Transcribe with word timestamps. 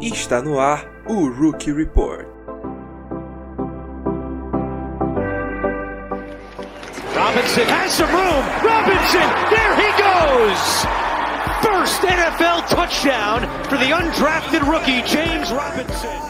Está 0.00 0.40
no 0.40 0.60
ar 0.60 0.86
o 1.06 1.26
Rookie 1.26 1.72
Report. 1.72 2.28
Robinson 7.16 7.66
has 7.66 7.92
some 7.92 8.10
room. 8.10 8.44
Robinson, 8.62 9.26
there 9.50 9.74
he 9.74 9.90
goes. 9.98 10.86
First 11.64 12.02
NFL 12.02 12.68
touchdown 12.68 13.42
for 13.64 13.76
the 13.76 13.90
undrafted 13.90 14.66
rookie 14.70 15.02
James 15.02 15.50
Robinson. 15.50 16.27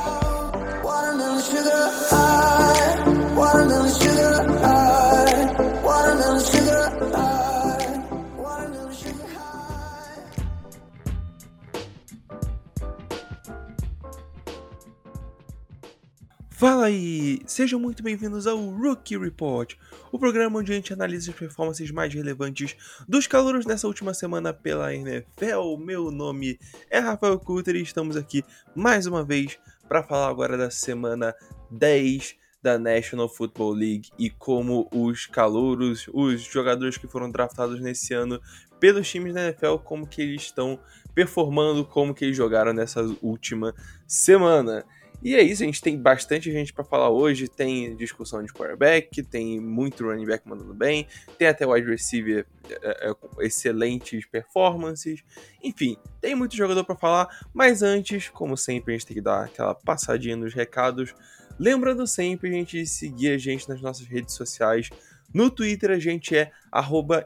Fala 16.59 16.87
aí! 16.87 17.39
Sejam 17.47 17.79
muito 17.79 18.03
bem-vindos 18.03 18.45
ao 18.45 18.59
Rookie 18.59 19.17
Report, 19.17 19.77
o 20.11 20.19
programa 20.19 20.59
onde 20.59 20.73
a 20.73 20.75
gente 20.75 20.93
analisa 20.93 21.31
as 21.31 21.37
performances 21.37 21.93
mais 21.93 22.13
relevantes 22.13 22.75
dos 23.09 23.29
calouros 23.29 23.65
nessa 23.65 23.87
última 23.87 24.13
semana 24.13 24.53
pela 24.53 24.93
NFL. 24.93 25.77
Meu 25.79 26.11
nome 26.11 26.59
é 26.91 26.99
Rafael 26.99 27.39
Kutter 27.39 27.77
e 27.77 27.83
estamos 27.83 28.17
aqui 28.17 28.43
mais 28.75 29.07
uma 29.07 29.23
vez 29.25 29.57
para 29.89 30.03
falar 30.03 30.27
agora 30.27 30.59
da 30.59 30.69
semana 30.69 31.33
10 31.71 32.35
da 32.61 32.77
National 32.77 33.29
Football 33.29 33.75
League 33.75 34.11
e 34.19 34.29
como 34.29 34.89
os 34.93 35.27
calouros, 35.27 36.11
os 36.13 36.43
jogadores 36.43 36.97
que 36.97 37.07
foram 37.07 37.31
draftados 37.31 37.81
nesse 37.81 38.15
ano 38.15 38.41
pelos 38.81 39.09
times 39.09 39.33
da 39.33 39.45
NFL, 39.45 39.77
como 39.85 40.09
que 40.09 40.23
eles 40.23 40.43
estão 40.43 40.77
performando, 41.15 41.85
como 41.85 42.13
que 42.13 42.25
eles 42.25 42.37
jogaram 42.37 42.73
nessa 42.73 43.01
última 43.23 43.73
semana. 44.09 44.85
E 45.21 45.35
é 45.35 45.43
isso, 45.43 45.63
a 45.65 45.67
gente 45.67 45.83
tem 45.83 46.01
bastante 46.01 46.51
gente 46.53 46.73
para 46.73 46.85
falar 46.85 47.11
hoje. 47.11 47.49
Tem 47.49 47.97
discussão 47.97 48.43
de 48.43 48.53
quarterback, 48.53 49.23
tem 49.25 49.61
muito 49.61 50.05
running 50.05 50.27
back 50.27 50.49
mandando 50.49 50.73
bem, 50.73 51.09
tem 51.37 51.49
até 51.49 51.67
wide 51.67 51.89
receiver 51.89 52.47
é, 52.71 53.11
é, 53.11 53.45
excelentes 53.45 54.25
performances. 54.27 55.25
Enfim, 55.63 55.97
tem 56.21 56.35
muito 56.37 56.57
jogador 56.57 56.85
para 56.85 56.95
falar, 56.95 57.29
mas 57.53 57.83
antes, 57.83 58.29
como 58.29 58.57
sempre, 58.57 58.95
a 58.95 58.97
gente 58.97 59.07
tem 59.07 59.17
que 59.17 59.23
dar 59.23 59.45
aquela 59.45 59.75
passadinha 59.75 60.37
nos 60.37 60.55
recados. 60.55 61.15
Lembrando 61.59 62.07
sempre 62.07 62.51
a 62.51 62.53
gente 62.53 62.87
seguir 62.87 63.31
a 63.31 63.39
gente 63.39 63.69
nas 63.69 63.83
nossas 63.83 64.07
redes 64.07 64.35
sociais. 64.35 64.89
No 65.35 65.51
Twitter 65.51 65.91
a 65.91 65.99
gente 65.99 66.37
é 66.37 66.53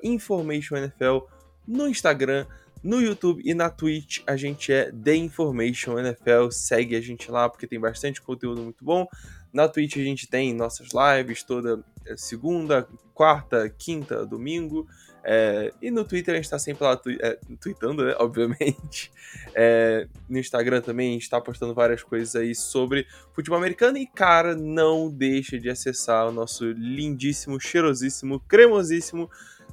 @informationNFL, 0.03 1.27
no 1.69 1.87
Instagram 1.87 2.47
no 2.83 3.01
YouTube 3.01 3.43
e 3.45 3.55
na 3.55 3.71
Twitch 3.71 4.21
a 4.27 4.37
gente 4.37 4.73
é 4.73 4.91
The 4.91 5.15
Information 5.15 5.99
NFL. 5.99 6.51
Segue 6.51 6.97
a 6.97 7.01
gente 7.01 7.31
lá 7.31 7.49
porque 7.49 7.67
tem 7.67 7.79
bastante 7.79 8.21
conteúdo 8.21 8.63
muito 8.63 8.85
bom. 8.85 9.07
Na 9.53 9.69
Twitch 9.69 9.97
a 9.97 10.03
gente 10.03 10.27
tem 10.27 10.55
nossas 10.55 10.89
lives 10.93 11.43
toda 11.43 11.85
eh, 12.07 12.17
segunda, 12.17 12.89
quarta, 13.15 13.69
quinta, 13.69 14.27
domingo. 14.27 14.87
É, 15.25 15.73
e 15.81 15.89
no 15.91 16.05
Twitter 16.05 16.35
a 16.35 16.37
gente 16.37 16.51
tá 16.51 16.59
sempre 16.59 16.83
lá 16.83 17.01
é, 17.21 17.39
tweetando, 17.61 18.05
né? 18.05 18.15
Obviamente. 18.19 19.13
É, 19.55 20.09
no 20.29 20.39
Instagram 20.39 20.81
também 20.81 21.11
a 21.11 21.13
gente 21.13 21.31
tá 21.31 21.41
postando 21.41 21.75
várias 21.75 22.03
coisas 22.03 22.35
aí 22.35 22.55
sobre 22.55 23.07
futebol 23.33 23.59
americano. 23.59 23.99
E, 23.99 24.07
cara, 24.07 24.57
não 24.57 25.09
deixa 25.09 25.59
de 25.59 25.71
acessar 25.71 26.27
o 26.27 26.33
nosso 26.33 26.73
lindíssimo, 26.73 27.61
cheirosíssimo, 27.61 28.41
cremosíssimo 28.41 29.31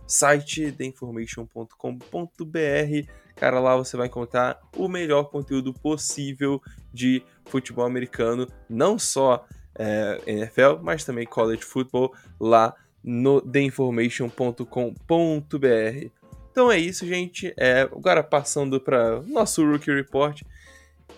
site 0.09 0.71
theinformation.com.br. 0.71 3.11
Cara, 3.35 3.59
lá 3.59 3.77
você 3.77 3.95
vai 3.95 4.07
encontrar 4.07 4.59
o 4.75 4.87
melhor 4.87 5.25
conteúdo 5.25 5.71
possível 5.71 6.59
de 6.91 7.23
futebol 7.45 7.85
americano, 7.85 8.47
não 8.67 8.97
só 8.97 9.45
é, 9.75 10.19
NFL, 10.25 10.81
mas 10.81 11.05
também 11.05 11.25
college 11.25 11.61
football 11.61 12.13
lá 12.39 12.75
no 13.03 13.39
theinformation.com.br. 13.39 16.09
Então 16.51 16.71
é 16.71 16.77
isso, 16.77 17.05
gente. 17.05 17.53
É, 17.55 17.81
agora 17.81 18.23
passando 18.23 18.81
para 18.81 19.21
nosso 19.21 19.63
Rookie 19.63 19.93
Report. 19.93 20.41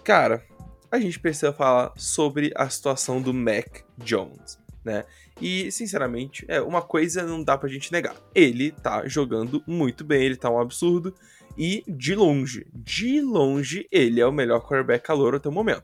Cara, 0.03 0.43
a 0.91 0.99
gente 0.99 1.19
precisa 1.19 1.53
falar 1.53 1.93
sobre 1.95 2.51
a 2.55 2.69
situação 2.69 3.21
do 3.21 3.33
Mac 3.33 3.83
Jones, 3.97 4.59
né? 4.83 5.03
E, 5.39 5.71
sinceramente, 5.71 6.45
é 6.47 6.61
uma 6.61 6.81
coisa 6.81 7.23
não 7.23 7.43
dá 7.43 7.57
pra 7.57 7.69
gente 7.69 7.91
negar. 7.91 8.15
Ele 8.33 8.71
tá 8.71 9.07
jogando 9.07 9.63
muito 9.65 10.03
bem, 10.03 10.23
ele 10.23 10.35
tá 10.35 10.49
um 10.49 10.59
absurdo. 10.59 11.13
E 11.57 11.83
de 11.87 12.15
longe, 12.15 12.65
de 12.73 13.21
longe, 13.21 13.87
ele 13.91 14.21
é 14.21 14.25
o 14.25 14.31
melhor 14.31 14.61
quarterback 14.61 15.05
calor 15.05 15.35
até 15.35 15.49
o 15.49 15.51
momento, 15.51 15.83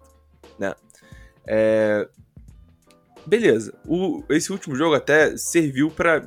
né? 0.57 0.73
É... 1.45 2.07
Beleza, 3.25 3.77
o, 3.85 4.23
esse 4.29 4.51
último 4.51 4.75
jogo 4.75 4.95
até 4.95 5.35
serviu 5.35 5.91
para 5.91 6.25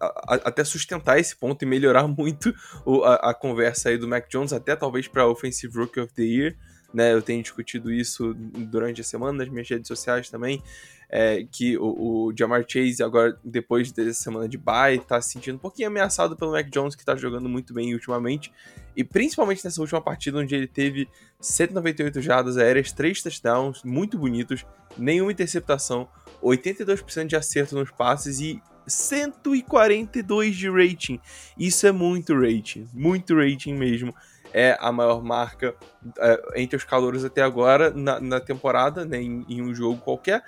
até 0.00 0.62
sustentar 0.62 1.18
esse 1.18 1.34
ponto 1.34 1.60
e 1.62 1.66
melhorar 1.66 2.06
muito 2.08 2.54
o, 2.86 3.02
a, 3.02 3.30
a, 3.30 3.34
conversa 3.34 3.88
aí 3.88 3.98
do 3.98 4.06
Mac 4.06 4.28
Jones, 4.28 4.52
até 4.52 4.76
talvez 4.76 5.08
para 5.08 5.26
Offensive 5.26 5.76
Rookie 5.76 5.98
of 5.98 6.14
the 6.14 6.22
Year, 6.22 6.56
né? 6.94 7.12
Eu 7.12 7.20
tenho 7.20 7.42
discutido 7.42 7.92
isso 7.92 8.32
durante 8.34 9.00
a 9.00 9.04
semana 9.04 9.38
nas 9.38 9.48
minhas 9.48 9.68
redes 9.68 9.88
sociais 9.88 10.30
também 10.30 10.62
é, 11.10 11.46
que 11.50 11.78
o, 11.78 12.28
o 12.28 12.32
Jamar 12.36 12.64
Chase, 12.68 13.02
agora, 13.02 13.38
depois 13.42 13.90
dessa 13.90 14.22
semana 14.22 14.48
de 14.48 14.58
bye, 14.58 14.98
tá 14.98 15.20
se 15.20 15.32
sentindo 15.32 15.56
um 15.56 15.60
pouquinho 15.60 15.88
ameaçado 15.88 16.36
pelo 16.36 16.52
Mac 16.52 16.68
Jones, 16.68 16.94
que 16.94 17.04
tá 17.04 17.16
jogando 17.16 17.48
muito 17.48 17.72
bem 17.72 17.94
ultimamente. 17.94 18.52
E 18.94 19.02
principalmente 19.02 19.64
nessa 19.64 19.80
última 19.80 20.00
partida, 20.00 20.38
onde 20.38 20.54
ele 20.54 20.66
teve 20.66 21.08
198 21.40 22.20
jardas 22.20 22.58
aéreas, 22.58 22.92
3 22.92 23.22
touchdowns 23.22 23.82
muito 23.82 24.18
bonitos, 24.18 24.66
nenhuma 24.98 25.32
interceptação, 25.32 26.08
82% 26.42 27.26
de 27.26 27.36
acerto 27.36 27.74
nos 27.74 27.90
passes 27.90 28.40
e 28.40 28.60
142 28.86 30.56
de 30.56 30.68
rating. 30.68 31.20
Isso 31.58 31.86
é 31.86 31.92
muito 31.92 32.34
rating, 32.34 32.88
muito 32.92 33.34
rating 33.34 33.74
mesmo. 33.74 34.14
É 34.52 34.76
a 34.80 34.90
maior 34.90 35.22
marca 35.22 35.74
é, 36.18 36.42
entre 36.56 36.76
os 36.76 36.84
calouros 36.84 37.22
até 37.22 37.42
agora 37.42 37.90
na, 37.90 38.18
na 38.18 38.40
temporada, 38.40 39.04
né, 39.04 39.20
em, 39.20 39.44
em 39.48 39.62
um 39.62 39.74
jogo 39.74 40.00
qualquer. 40.00 40.42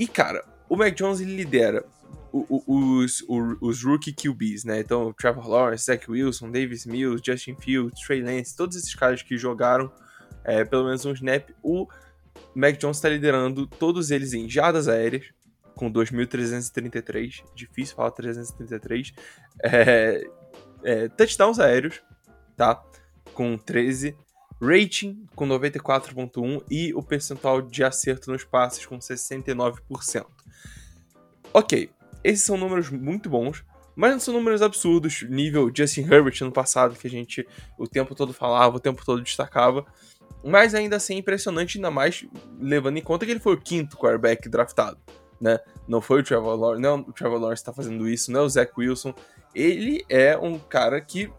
E, 0.00 0.08
cara, 0.08 0.42
o 0.66 0.76
Mac 0.78 0.94
Jones 0.94 1.20
ele 1.20 1.36
lidera 1.36 1.84
os, 2.32 3.22
os, 3.28 3.58
os 3.60 3.84
rookie 3.84 4.14
QBs, 4.14 4.64
né? 4.64 4.80
Então, 4.80 5.12
Trevor 5.12 5.46
Lawrence, 5.46 5.84
Zach 5.84 6.10
Wilson, 6.10 6.50
Davis 6.50 6.86
Mills, 6.86 7.22
Justin 7.22 7.54
Fields, 7.54 8.00
Trey 8.00 8.22
Lance, 8.22 8.56
todos 8.56 8.76
esses 8.76 8.94
caras 8.94 9.22
que 9.22 9.36
jogaram 9.36 9.92
é, 10.42 10.64
pelo 10.64 10.84
menos 10.84 11.04
um 11.04 11.12
snap, 11.12 11.50
o 11.62 11.86
Mac 12.54 12.78
Jones 12.78 12.96
está 12.96 13.10
liderando 13.10 13.66
todos 13.66 14.10
eles 14.10 14.32
em 14.32 14.48
jardas 14.48 14.88
aéreas, 14.88 15.26
com 15.74 15.92
2.333, 15.92 17.44
difícil 17.54 17.94
falar 17.94 18.12
333, 18.12 19.12
é, 19.62 20.24
é, 20.82 21.08
touchdowns 21.08 21.58
aéreos, 21.58 22.00
tá? 22.56 22.82
Com 23.34 23.58
13, 23.58 24.16
rating 24.60 25.26
com 25.34 25.46
94.1 25.46 26.62
e 26.70 26.92
o 26.94 27.02
percentual 27.02 27.62
de 27.62 27.82
acerto 27.82 28.30
nos 28.30 28.44
passes 28.44 28.84
com 28.84 28.98
69%. 28.98 30.26
Ok, 31.52 31.90
esses 32.22 32.44
são 32.44 32.56
números 32.56 32.90
muito 32.90 33.28
bons, 33.28 33.64
mas 33.96 34.12
não 34.12 34.20
são 34.20 34.34
números 34.34 34.62
absurdos, 34.62 35.22
nível 35.22 35.70
Justin 35.74 36.02
Herbert 36.02 36.34
ano 36.42 36.52
passado, 36.52 36.94
que 36.94 37.06
a 37.06 37.10
gente 37.10 37.46
o 37.78 37.88
tempo 37.88 38.14
todo 38.14 38.32
falava, 38.32 38.76
o 38.76 38.80
tempo 38.80 39.04
todo 39.04 39.22
destacava. 39.22 39.84
Mas 40.44 40.74
ainda 40.74 40.96
assim 40.96 41.14
é 41.14 41.18
impressionante, 41.18 41.76
ainda 41.76 41.90
mais 41.90 42.24
levando 42.58 42.96
em 42.96 43.02
conta 43.02 43.26
que 43.26 43.32
ele 43.32 43.40
foi 43.40 43.54
o 43.54 43.60
quinto 43.60 43.96
quarterback 43.96 44.48
draftado. 44.48 44.98
Né? 45.40 45.58
Não 45.88 46.00
foi 46.00 46.20
o 46.20 46.22
Trevor 46.22 46.54
Lawrence, 46.54 46.82
não 46.82 47.00
o 47.00 47.12
Trevor 47.12 47.38
Lawrence 47.38 47.62
está 47.62 47.72
fazendo 47.72 48.08
isso, 48.08 48.30
não 48.30 48.40
é 48.40 48.42
o 48.44 48.48
Zach 48.48 48.72
Wilson 48.76 49.14
ele 49.54 50.04
é 50.08 50.36
um 50.36 50.58
cara 50.58 51.00
que 51.00 51.30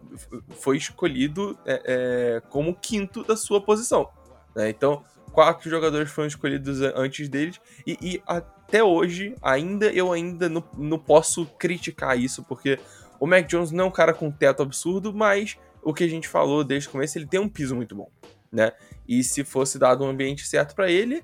foi 0.50 0.78
escolhido 0.78 1.58
é, 1.66 1.82
é, 1.86 2.42
como 2.50 2.76
quinto 2.76 3.24
da 3.24 3.36
sua 3.38 3.62
posição. 3.62 4.10
Né? 4.56 4.70
Então, 4.70 5.04
quatro 5.32 5.70
jogadores 5.70 6.12
foram 6.12 6.28
escolhidos 6.28 6.82
antes 6.82 7.30
deles 7.30 7.60
e, 7.88 7.98
e, 8.02 8.24
até 8.28 8.84
hoje 8.84 9.36
ainda 9.42 9.86
eu 9.88 10.12
ainda 10.12 10.50
não, 10.50 10.64
não 10.78 11.00
posso 11.00 11.46
criticar 11.58 12.20
isso 12.20 12.44
porque 12.44 12.78
o 13.20 13.28
Mac 13.28 13.46
Jones 13.46 13.72
não 13.72 13.86
é 13.86 13.88
um 13.88 13.92
cara 13.92 14.14
com 14.14 14.32
teto 14.32 14.64
absurdo, 14.64 15.14
mas 15.14 15.58
o 15.84 15.94
que 15.94 16.04
a 16.04 16.08
gente 16.08 16.28
falou 16.28 16.64
desde 16.64 16.90
o 16.90 16.92
começo, 16.92 17.18
ele 17.18 17.28
tem 17.28 17.40
um 17.40 17.48
piso 17.48 17.76
muito 17.76 17.96
bom, 17.96 18.10
né? 18.52 18.72
E 19.08 19.24
se 19.24 19.44
fosse 19.44 19.78
dado 19.78 20.04
um 20.04 20.10
ambiente 20.10 20.48
certo 20.48 20.74
para 20.74 20.90
ele, 20.90 21.24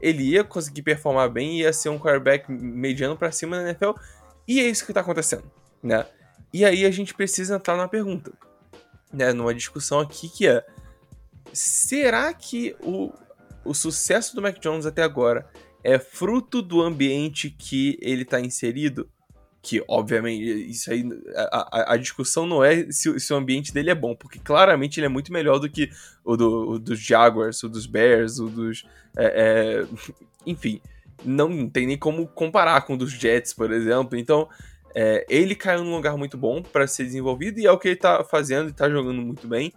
ele 0.00 0.22
ia 0.22 0.42
conseguir 0.42 0.82
performar 0.82 1.28
bem, 1.30 1.60
ia 1.60 1.72
ser 1.72 1.90
um 1.90 1.98
quarterback 1.98 2.50
mediano 2.50 3.16
para 3.16 3.30
cima 3.30 3.56
na 3.56 3.70
NFL, 3.70 3.90
e 4.48 4.58
é 4.58 4.64
isso 4.64 4.86
que 4.86 4.92
tá 4.92 5.00
acontecendo, 5.00 5.44
né? 5.82 6.06
E 6.54 6.64
aí 6.64 6.86
a 6.86 6.90
gente 6.92 7.12
precisa 7.12 7.56
entrar 7.56 7.76
na 7.76 7.88
pergunta, 7.88 8.32
né, 9.12 9.32
numa 9.32 9.52
discussão 9.52 9.98
aqui 9.98 10.28
que 10.28 10.46
é: 10.46 10.64
será 11.52 12.32
que 12.32 12.76
o, 12.80 13.12
o 13.64 13.74
sucesso 13.74 14.36
do 14.36 14.40
Mac 14.40 14.60
Jones 14.60 14.86
até 14.86 15.02
agora 15.02 15.50
é 15.82 15.98
fruto 15.98 16.62
do 16.62 16.80
ambiente 16.80 17.50
que 17.50 17.98
ele 18.00 18.22
está 18.22 18.40
inserido? 18.40 19.10
que 19.60 19.82
obviamente 19.88 20.70
isso 20.70 20.92
aí 20.92 21.08
a, 21.34 21.68
a, 21.72 21.92
a 21.94 21.96
discussão 21.96 22.46
não 22.46 22.62
é 22.62 22.84
se, 22.90 23.18
se, 23.18 23.32
o 23.32 23.36
ambiente 23.36 23.72
dele 23.72 23.88
é 23.88 23.94
bom, 23.94 24.14
porque 24.14 24.38
claramente 24.38 25.00
ele 25.00 25.06
é 25.06 25.08
muito 25.08 25.32
melhor 25.32 25.58
do 25.58 25.70
que 25.70 25.90
o, 26.22 26.36
do, 26.36 26.72
o 26.72 26.78
dos 26.78 27.00
Jaguars, 27.00 27.62
o 27.62 27.68
dos 27.70 27.86
Bears, 27.86 28.38
o 28.38 28.50
dos 28.50 28.86
é, 29.16 29.24
é, 29.24 29.86
enfim, 30.44 30.82
não 31.24 31.66
tem 31.66 31.86
nem 31.86 31.96
como 31.96 32.28
comparar 32.28 32.82
com 32.82 32.92
o 32.92 32.96
dos 32.98 33.12
Jets, 33.12 33.54
por 33.54 33.72
exemplo. 33.72 34.18
Então 34.18 34.46
é, 34.94 35.26
ele 35.28 35.54
caiu 35.54 35.82
num 35.82 35.94
lugar 35.94 36.16
muito 36.16 36.38
bom 36.38 36.62
para 36.62 36.86
ser 36.86 37.04
desenvolvido 37.04 37.58
e 37.58 37.66
é 37.66 37.72
o 37.72 37.78
que 37.78 37.88
ele 37.88 37.96
tá 37.96 38.22
fazendo 38.22 38.68
e 38.68 38.72
tá 38.72 38.88
jogando 38.88 39.20
muito 39.20 39.48
bem. 39.48 39.72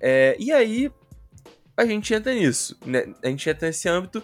É, 0.00 0.36
e 0.38 0.52
aí 0.52 0.90
a 1.76 1.84
gente 1.84 2.14
entra 2.14 2.32
nisso, 2.32 2.78
né? 2.86 3.12
A 3.22 3.28
gente 3.28 3.48
entra 3.48 3.66
nesse 3.66 3.88
âmbito, 3.88 4.22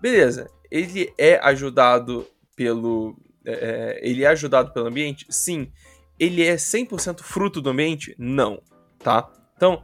beleza? 0.00 0.48
Ele 0.70 1.12
é 1.18 1.38
ajudado 1.42 2.26
pelo 2.54 3.16
é, 3.44 3.52
é, 3.52 4.00
ele 4.02 4.24
é 4.24 4.28
ajudado 4.28 4.72
pelo 4.72 4.86
ambiente? 4.86 5.26
Sim. 5.30 5.72
Ele 6.18 6.44
é 6.44 6.56
100% 6.56 7.22
fruto 7.22 7.62
do 7.62 7.70
ambiente? 7.70 8.14
Não, 8.18 8.60
tá? 8.98 9.30
Então, 9.56 9.82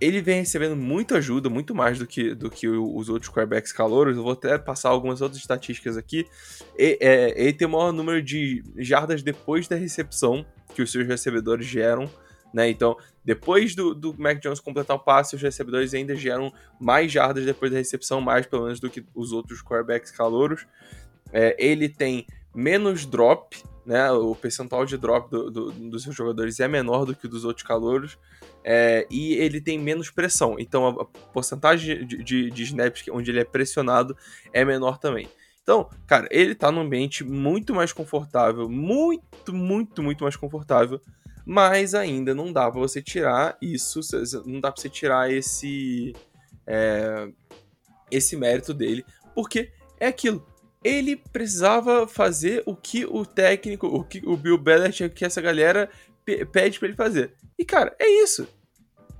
ele 0.00 0.22
vem 0.22 0.40
recebendo 0.40 0.74
muita 0.74 1.18
ajuda, 1.18 1.50
muito 1.50 1.74
mais 1.74 1.98
do 1.98 2.06
que, 2.06 2.34
do 2.34 2.50
que 2.50 2.66
os 2.66 3.08
outros 3.10 3.30
quarterbacks 3.30 3.70
calouros. 3.70 4.16
Eu 4.16 4.22
vou 4.22 4.32
até 4.32 4.56
passar 4.56 4.88
algumas 4.88 5.20
outras 5.20 5.40
estatísticas 5.40 5.96
aqui. 5.96 6.26
E, 6.78 6.96
é, 7.00 7.34
ele 7.36 7.52
tem 7.52 7.68
o 7.68 7.70
maior 7.70 7.92
número 7.92 8.22
de 8.22 8.64
jardas 8.78 9.22
depois 9.22 9.68
da 9.68 9.76
recepção 9.76 10.44
que 10.74 10.80
os 10.80 10.90
seus 10.90 11.06
recebedores 11.06 11.66
geram. 11.66 12.10
Né? 12.52 12.70
Então, 12.70 12.96
depois 13.24 13.74
do, 13.74 13.94
do 13.94 14.14
Mac 14.18 14.40
Jones 14.40 14.58
completar 14.58 14.96
o 14.96 15.00
passe, 15.00 15.36
os 15.36 15.42
recebedores 15.42 15.92
ainda 15.92 16.16
geram 16.16 16.50
mais 16.80 17.12
jardas 17.12 17.44
depois 17.44 17.70
da 17.70 17.76
recepção, 17.76 18.20
mais 18.22 18.46
pelo 18.46 18.64
menos 18.64 18.80
do 18.80 18.88
que 18.88 19.04
os 19.14 19.32
outros 19.32 19.62
quarterbacks 19.62 20.10
calouros. 20.10 20.66
É, 21.32 21.54
ele 21.58 21.88
tem 21.88 22.26
menos 22.54 23.04
drop, 23.04 23.62
né? 23.90 24.08
O 24.12 24.36
percentual 24.36 24.86
de 24.86 24.96
drop 24.96 25.28
do, 25.28 25.50
do, 25.50 25.72
dos 25.72 26.04
seus 26.04 26.14
jogadores 26.14 26.60
é 26.60 26.68
menor 26.68 27.04
do 27.04 27.12
que 27.12 27.26
dos 27.26 27.44
outros 27.44 27.66
calouros. 27.66 28.16
É, 28.62 29.04
e 29.10 29.34
ele 29.34 29.60
tem 29.60 29.80
menos 29.80 30.10
pressão. 30.10 30.54
Então 30.60 30.86
a, 30.86 31.02
a 31.02 31.04
porcentagem 31.04 32.06
de, 32.06 32.22
de, 32.22 32.50
de, 32.52 32.62
snaps 32.62 33.02
onde 33.10 33.32
ele 33.32 33.40
é 33.40 33.44
pressionado 33.44 34.16
é 34.52 34.64
menor 34.64 34.98
também. 34.98 35.28
Então, 35.60 35.90
cara, 36.06 36.28
ele 36.30 36.54
tá 36.54 36.70
num 36.70 36.82
ambiente 36.82 37.24
muito 37.24 37.74
mais 37.74 37.92
confortável, 37.92 38.68
muito, 38.68 39.52
muito, 39.52 40.02
muito 40.04 40.22
mais 40.22 40.36
confortável, 40.36 41.00
mas 41.44 41.92
ainda 41.92 42.32
não 42.32 42.52
dá 42.52 42.70
para 42.70 42.80
você 42.80 43.02
tirar 43.02 43.56
isso, 43.60 44.00
não 44.46 44.60
dá 44.60 44.70
para 44.70 44.80
você 44.80 44.88
tirar 44.88 45.32
esse 45.32 46.14
é, 46.64 47.28
esse 48.08 48.36
mérito 48.36 48.72
dele, 48.72 49.04
porque 49.34 49.72
é 49.98 50.06
aquilo 50.06 50.46
ele 50.82 51.16
precisava 51.16 52.06
fazer 52.08 52.62
o 52.66 52.74
que 52.74 53.04
o 53.04 53.24
técnico, 53.24 53.86
o 53.86 54.02
que 54.04 54.22
o 54.26 54.36
Bill 54.36 54.56
Belichick, 54.56 55.14
que 55.14 55.24
essa 55.24 55.40
galera 55.40 55.90
pede 56.24 56.78
para 56.78 56.88
ele 56.88 56.96
fazer. 56.96 57.34
E, 57.58 57.64
cara, 57.64 57.94
é 57.98 58.08
isso. 58.22 58.48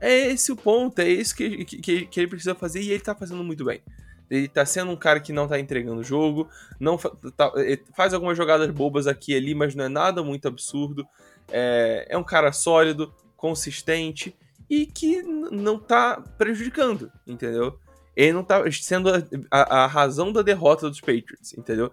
É 0.01 0.29
esse 0.29 0.51
o 0.51 0.57
ponto, 0.57 0.99
é 1.01 1.09
isso 1.09 1.37
que, 1.37 1.65
que, 1.65 2.07
que, 2.07 2.21
ele 2.21 2.29
precisa 2.29 2.55
fazer 2.55 2.81
e 2.81 2.91
ele 2.91 3.03
tá 3.03 3.15
fazendo 3.15 3.45
muito 3.45 3.65
bem. 3.65 3.83
Ele 4.31 4.49
tá 4.49 4.65
sendo 4.65 4.91
um 4.93 4.97
cara 4.97 5.21
que 5.21 5.33
não 5.33 5.47
tá 5.47 5.59
entregando 5.59 6.01
o 6.01 6.05
jogo, 6.05 6.49
não 6.79 6.97
tá, 6.97 7.53
faz 7.95 8.15
algumas 8.15 8.37
jogadas 8.37 8.71
bobas 8.71 9.07
aqui 9.07 9.33
e 9.33 9.37
ali, 9.37 9.55
mas 9.55 9.75
não 9.75 9.85
é 9.85 9.89
nada 9.89 10.23
muito 10.23 10.49
absurdo. 10.49 11.07
É, 11.51 12.07
é 12.09 12.17
um 12.17 12.25
cara 12.25 12.53
sólido, 12.53 13.13
consistente 13.37 14.35
e 14.71 14.87
que 14.87 15.21
não 15.23 15.79
tá 15.79 16.23
prejudicando, 16.39 17.11
entendeu? 17.27 17.79
Ele 18.21 18.35
não 18.35 18.45
tá 18.45 18.63
sendo 18.71 19.09
a, 19.09 19.23
a, 19.51 19.85
a, 19.85 19.87
razão 19.87 20.31
da 20.31 20.43
derrota 20.43 20.91
dos 20.91 21.01
Patriots, 21.01 21.57
entendeu? 21.57 21.91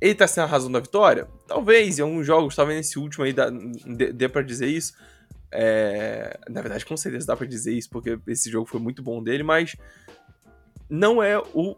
Ele 0.00 0.14
tá 0.14 0.26
sendo 0.26 0.44
a 0.44 0.48
razão 0.48 0.72
da 0.72 0.80
vitória? 0.80 1.28
Talvez, 1.46 1.98
em 1.98 2.02
alguns 2.02 2.26
jogos, 2.26 2.56
talvez 2.56 2.78
nesse 2.78 2.98
último 2.98 3.24
aí 3.24 3.32
dá, 3.32 3.48
dê, 3.48 4.12
dê 4.12 4.28
pra 4.28 4.42
dizer 4.42 4.66
isso. 4.66 4.94
É, 5.52 6.38
na 6.50 6.60
verdade, 6.60 6.84
com 6.84 6.96
certeza 6.96 7.28
dá 7.28 7.36
pra 7.36 7.46
dizer 7.46 7.72
isso, 7.72 7.88
porque 7.90 8.18
esse 8.26 8.50
jogo 8.50 8.66
foi 8.66 8.80
muito 8.80 9.00
bom 9.00 9.22
dele, 9.22 9.44
mas 9.44 9.76
não 10.90 11.22
é 11.22 11.38
o. 11.38 11.76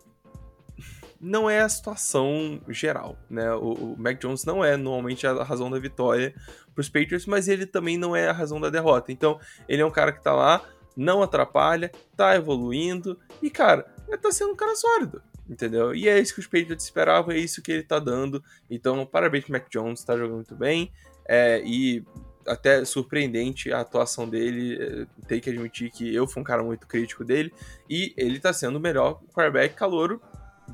Não 1.20 1.50
é 1.50 1.60
a 1.60 1.68
situação 1.68 2.62
geral, 2.68 3.18
né? 3.28 3.52
O, 3.52 3.72
o 3.72 3.96
Mac 3.98 4.18
Jones 4.18 4.46
não 4.46 4.64
é 4.64 4.78
normalmente 4.78 5.26
a 5.26 5.44
razão 5.44 5.70
da 5.70 5.78
vitória 5.78 6.34
pros 6.74 6.88
Patriots, 6.88 7.26
mas 7.26 7.48
ele 7.48 7.66
também 7.66 7.98
não 7.98 8.16
é 8.16 8.28
a 8.28 8.32
razão 8.32 8.58
da 8.58 8.70
derrota. 8.70 9.12
Então, 9.12 9.38
ele 9.68 9.82
é 9.82 9.84
um 9.84 9.90
cara 9.90 10.10
que 10.10 10.22
tá 10.22 10.32
lá 10.32 10.64
não 10.96 11.22
atrapalha, 11.22 11.90
tá 12.16 12.34
evoluindo 12.34 13.18
e, 13.42 13.50
cara, 13.50 13.82
tá 14.20 14.30
sendo 14.32 14.52
um 14.52 14.56
cara 14.56 14.74
sólido, 14.74 15.22
entendeu? 15.48 15.94
E 15.94 16.08
é 16.08 16.18
isso 16.18 16.34
que 16.34 16.40
os 16.40 16.46
Patriots 16.46 16.84
esperavam, 16.84 17.32
é 17.32 17.38
isso 17.38 17.62
que 17.62 17.72
ele 17.72 17.82
tá 17.82 17.98
dando. 17.98 18.42
Então, 18.70 19.04
parabéns 19.06 19.44
pro 19.44 19.52
Mac 19.52 19.68
Jones, 19.70 20.04
tá 20.04 20.16
jogando 20.16 20.36
muito 20.36 20.54
bem. 20.54 20.92
É, 21.26 21.62
e 21.64 22.04
até 22.46 22.84
surpreendente 22.84 23.72
a 23.72 23.80
atuação 23.80 24.28
dele. 24.28 24.78
É, 24.80 25.06
tem 25.26 25.40
que 25.40 25.50
admitir 25.50 25.90
que 25.90 26.14
eu 26.14 26.26
fui 26.26 26.40
um 26.40 26.44
cara 26.44 26.62
muito 26.62 26.86
crítico 26.86 27.24
dele. 27.24 27.52
E 27.88 28.12
ele 28.16 28.40
tá 28.40 28.52
sendo 28.52 28.76
o 28.76 28.80
melhor 28.80 29.20
quarterback 29.32 29.74
calouro 29.74 30.20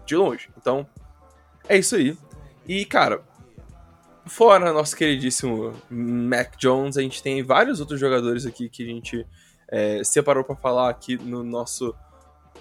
de 0.05 0.17
longe. 0.17 0.49
Então, 0.57 0.87
é 1.69 1.77
isso 1.77 1.97
aí. 1.97 2.17
E, 2.67 2.85
cara, 2.85 3.23
fora 4.27 4.73
nosso 4.73 4.97
queridíssimo 4.97 5.75
Mac 5.91 6.57
Jones, 6.57 6.97
a 6.97 7.03
gente 7.03 7.23
tem 7.23 7.43
vários 7.43 7.81
outros 7.81 8.01
jogadores 8.01 8.47
aqui 8.47 8.69
que 8.69 8.83
a 8.83 8.87
gente 8.87 9.27
é, 9.69 10.03
separou 10.05 10.45
para 10.45 10.57
falar 10.57 10.89
aqui 10.89 11.17
no 11.17 11.43
nosso 11.43 11.95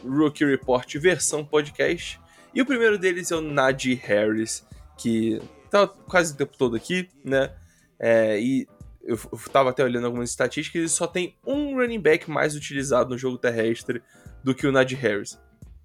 Rookie 0.03 0.45
Report 0.45 0.93
versão 0.97 1.45
podcast. 1.45 2.19
E 2.53 2.61
o 2.61 2.65
primeiro 2.65 2.97
deles 2.97 3.31
é 3.31 3.35
o 3.35 3.41
Najee 3.41 3.95
Harris, 3.95 4.65
que 4.97 5.41
tá 5.69 5.87
quase 5.87 6.33
o 6.33 6.37
tempo 6.37 6.57
todo 6.57 6.75
aqui, 6.75 7.09
né? 7.23 7.53
É, 7.99 8.39
e 8.39 8.67
eu, 9.03 9.17
tava 9.51 9.69
até 9.69 9.83
olhando 9.83 10.05
algumas 10.05 10.29
estatísticas, 10.29 10.79
ele 10.79 10.89
só 10.89 11.05
tem 11.05 11.35
um 11.45 11.75
running 11.75 11.99
back 11.99 12.29
mais 12.29 12.55
utilizado 12.55 13.09
no 13.09 13.17
jogo 13.17 13.37
terrestre 13.37 14.01
do 14.43 14.55
que 14.55 14.65
o 14.65 14.71
Najee 14.71 14.95
Harris. 14.95 15.39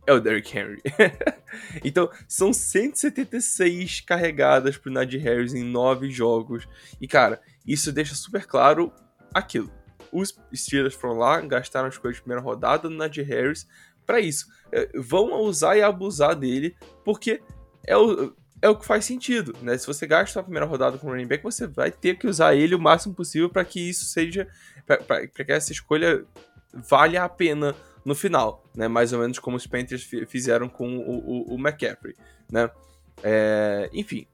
É 0.07 0.13
o 0.13 0.21
Derrick 0.21 0.57
Henry. 0.57 0.81
então, 1.85 2.11
são 2.27 2.53
176 2.53 4.01
carregadas 4.01 4.77
pro 4.77 4.91
Najee 4.91 5.19
Harris 5.19 5.53
em 5.53 5.63
9 5.63 6.11
jogos. 6.11 6.67
E, 7.01 7.07
cara, 7.07 7.41
isso 7.67 7.93
deixa 7.93 8.15
super 8.15 8.47
claro 8.47 8.91
aquilo 9.33 9.71
os 10.13 10.39
Steelers 10.55 10.95
foram 10.95 11.19
lá, 11.19 11.41
gastaram 11.41 11.89
as 11.89 11.99
coisas 11.99 12.17
de 12.17 12.23
primeira 12.23 12.43
rodada 12.43 12.89
no 12.89 12.97
Najee 12.97 13.23
Harris 13.23 13.67
para 14.07 14.21
isso. 14.21 14.47
É, 14.73 14.91
vão 14.99 15.41
usar 15.43 15.77
e 15.77 15.83
abusar 15.83 16.35
dele, 16.35 16.77
porque 17.05 17.41
é 17.87 17.97
o, 17.97 18.35
é 18.63 18.69
o 18.69 18.77
que 18.77 18.85
faz 18.85 19.05
sentido, 19.05 19.55
né? 19.63 19.77
Se 19.79 19.87
você 19.87 20.07
gasta 20.07 20.41
a 20.41 20.43
primeira 20.43 20.67
rodada 20.67 20.99
com 20.99 21.07
o 21.07 21.11
running 21.11 21.27
back, 21.27 21.43
você 21.43 21.67
vai 21.67 21.91
ter 21.91 22.19
que 22.19 22.27
usar 22.27 22.55
ele 22.55 22.75
o 22.75 22.81
máximo 22.81 23.15
possível 23.15 23.49
para 23.49 23.65
que 23.65 23.81
isso 23.81 24.05
seja. 24.05 24.49
para 24.87 25.27
que 25.27 25.53
essa 25.53 25.73
escolha 25.73 26.25
valha 26.73 27.25
a 27.25 27.29
pena 27.29 27.75
no 28.05 28.15
final, 28.15 28.65
né? 28.75 28.89
Mais 28.89 29.13
ou 29.13 29.21
menos 29.21 29.39
como 29.39 29.57
os 29.57 29.67
Panthers 29.67 30.03
fizeram 30.29 30.69
com 30.69 30.99
o, 30.99 31.53
o, 31.53 31.55
o 31.55 31.59
McCaffrey, 31.59 32.15
né? 32.51 32.71
É, 33.23 33.91
enfim, 33.93 34.27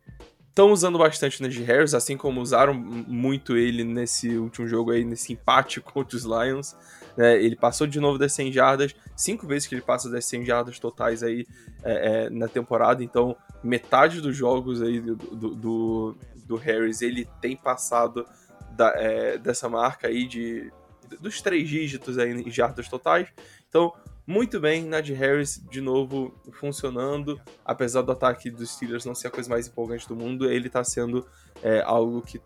estão 0.56 0.72
usando 0.72 0.98
bastante 0.98 1.38
o 1.38 1.42
Najee 1.42 1.64
Harris, 1.64 1.92
assim 1.92 2.16
como 2.16 2.40
usaram 2.40 2.72
muito 2.72 3.58
ele 3.58 3.84
nesse 3.84 4.38
último 4.38 4.66
jogo 4.66 4.90
aí, 4.90 5.04
nesse 5.04 5.34
empate 5.34 5.82
contra 5.84 6.16
os 6.16 6.24
Lions. 6.24 6.74
Né? 7.14 7.36
Ele 7.42 7.54
passou 7.54 7.86
de 7.86 8.00
novo 8.00 8.16
das 8.16 8.32
100 8.32 8.52
jardas, 8.52 8.96
cinco 9.14 9.46
vezes 9.46 9.68
que 9.68 9.74
ele 9.74 9.82
passa 9.82 10.08
das 10.08 10.24
100 10.24 10.46
jardas 10.46 10.78
totais 10.78 11.22
aí 11.22 11.46
é, 11.84 12.24
é, 12.24 12.30
na 12.30 12.48
temporada, 12.48 13.04
então 13.04 13.36
metade 13.62 14.22
dos 14.22 14.34
jogos 14.34 14.80
aí 14.80 14.98
do, 14.98 15.16
do, 15.16 15.54
do, 15.54 16.16
do 16.46 16.56
Harris 16.56 17.02
ele 17.02 17.28
tem 17.40 17.54
passado 17.54 18.26
da, 18.72 18.94
é, 18.96 19.36
dessa 19.36 19.68
marca 19.68 20.08
aí 20.08 20.26
de 20.26 20.72
dos 21.20 21.40
três 21.40 21.68
dígitos 21.68 22.18
aí 22.18 22.32
em 22.32 22.50
jardas 22.50 22.88
totais. 22.88 23.28
Então, 23.68 23.92
muito 24.26 24.58
bem, 24.58 24.84
Najee 24.84 25.14
Harris 25.14 25.62
de 25.70 25.80
novo 25.80 26.34
funcionando, 26.52 27.40
apesar 27.64 28.02
do 28.02 28.12
ataque 28.12 28.50
dos 28.50 28.70
Steelers 28.70 29.04
não 29.04 29.14
ser 29.14 29.28
a 29.28 29.30
coisa 29.30 29.48
mais 29.48 29.68
empolgante 29.68 30.08
do 30.08 30.16
mundo, 30.16 30.50
ele 30.50 30.66
está 30.66 30.82
sendo 30.82 31.26
é, 31.62 31.80
algo 31.82 32.20
que 32.22 32.40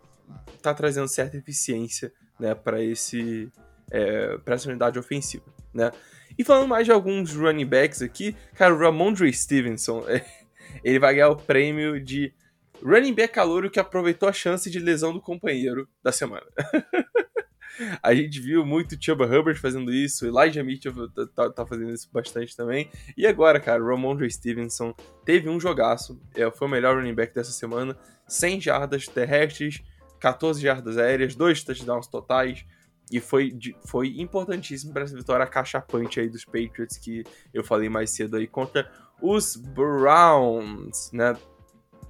está 0.53 0.73
trazendo 0.73 1.07
certa 1.07 1.37
eficiência 1.37 2.13
né, 2.39 2.53
para 2.53 2.83
esse 2.83 3.51
é, 3.89 4.37
para 4.37 4.55
essa 4.55 4.69
unidade 4.69 4.97
ofensiva, 4.97 5.45
né? 5.73 5.91
E 6.37 6.43
falando 6.43 6.67
mais 6.67 6.85
de 6.85 6.91
alguns 6.91 7.33
running 7.35 7.65
backs 7.65 8.01
aqui, 8.01 8.35
cara, 8.55 8.73
o 8.73 8.77
Ramondre 8.77 9.31
Stevenson, 9.33 10.05
ele 10.83 10.99
vai 10.99 11.15
ganhar 11.15 11.29
o 11.29 11.35
prêmio 11.35 11.99
de 11.99 12.33
running 12.81 13.13
back 13.13 13.33
calouro 13.33 13.69
que 13.69 13.79
aproveitou 13.79 14.29
a 14.29 14.33
chance 14.33 14.69
de 14.69 14.79
lesão 14.79 15.11
do 15.11 15.21
companheiro 15.21 15.89
da 16.01 16.11
semana. 16.11 16.45
A 18.01 18.13
gente 18.13 18.39
viu 18.39 18.65
muito 18.65 18.97
Chuba 18.99 19.25
Hubbard 19.25 19.59
fazendo 19.59 19.93
isso, 19.93 20.25
Elijah 20.25 20.63
Mitchell 20.63 21.09
tá, 21.09 21.27
tá, 21.27 21.49
tá, 21.49 21.65
fazendo 21.65 21.91
isso 21.91 22.09
bastante 22.11 22.55
também. 22.55 22.89
E 23.15 23.25
agora, 23.25 23.59
cara, 23.59 23.83
Ramondre 23.83 24.29
Stevenson 24.29 24.93
teve 25.25 25.49
um 25.49 25.59
jogaço, 25.59 26.21
é, 26.35 26.49
foi 26.51 26.67
o 26.67 26.71
melhor 26.71 26.95
running 26.95 27.13
back 27.13 27.33
dessa 27.33 27.51
semana, 27.51 27.97
100 28.27 28.61
jardas 28.61 29.07
terrestres, 29.07 29.81
14 30.19 30.61
jardas 30.61 30.97
aéreas, 30.97 31.35
dois 31.35 31.63
touchdowns 31.63 32.07
totais. 32.07 32.65
E 33.11 33.19
foi, 33.19 33.53
foi 33.85 34.19
importantíssimo 34.19 34.93
para 34.93 35.03
essa 35.03 35.15
vitória 35.15 35.45
cachapante 35.45 36.19
aí 36.19 36.29
dos 36.29 36.45
Patriots 36.45 36.97
que 36.97 37.25
eu 37.53 37.61
falei 37.61 37.89
mais 37.89 38.11
cedo 38.11 38.37
aí 38.37 38.47
contra 38.47 38.89
os 39.21 39.57
Browns, 39.57 41.11
né? 41.11 41.35